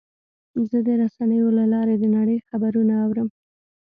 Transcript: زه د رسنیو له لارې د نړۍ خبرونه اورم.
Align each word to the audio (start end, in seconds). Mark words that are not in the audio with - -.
زه 0.69 0.77
د 0.87 0.89
رسنیو 1.01 1.47
له 1.57 1.65
لارې 1.73 1.95
د 1.99 2.05
نړۍ 2.17 2.37
خبرونه 2.49 2.93
اورم. 3.05 3.27